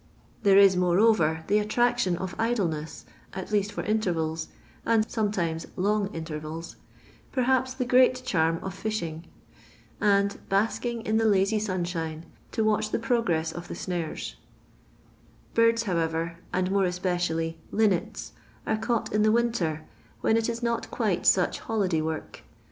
Tbait 0.43 0.55
is, 0.57 0.75
moreover, 0.75 1.43
the 1.45 1.59
attraction 1.59 2.17
of 2.17 2.35
idleneos, 2.39 3.03
at 3.35 3.51
least 3.51 3.71
far 3.73 3.83
intervals, 3.83 4.47
and 4.83 5.07
sometimes 5.07 5.67
long 5.75 6.07
intervals— 6.11 6.75
pcriuM 7.35 7.77
the 7.77 7.85
great 7.85 8.23
charm 8.25 8.57
of 8.63 8.73
fishing— 8.73 9.27
and 10.01 10.39
basking 10.49 11.05
in 11.05 11.19
tie 11.19 11.25
laiy 11.25 11.61
sunshine, 11.61 12.25
to 12.51 12.63
watch 12.63 12.89
the 12.89 12.97
progress 12.97 13.51
of 13.51 13.67
the 13.67 13.77
i 13.95 14.17
Birds, 15.53 15.83
however, 15.83 16.39
and 16.51 16.71
more 16.71 16.85
especially 16.85 17.59
Iinnota» 17.71 18.31
ait 18.65 18.81
caught 18.81 19.13
in 19.13 19.21
the 19.21 19.31
winter, 19.31 19.85
when 20.21 20.35
it 20.35 20.49
is 20.49 20.63
not 20.63 20.89
quite 20.89 21.27
soch 21.27 21.53
holiday 21.59 22.01
work. 22.01 22.41